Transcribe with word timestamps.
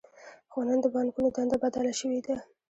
خو 0.51 0.59
نن 0.67 0.77
د 0.81 0.85
بانکونو 0.95 1.29
دنده 1.35 1.57
بدله 1.63 1.93
شوې 1.99 2.19
ده 2.25 2.35